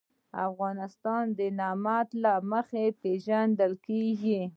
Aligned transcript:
افغانستان 0.47 1.23
د 1.37 1.39
نمک 1.59 2.07
له 2.23 2.33
مخې 2.51 2.85
پېژندل 3.01 3.73
کېږي. 3.87 4.41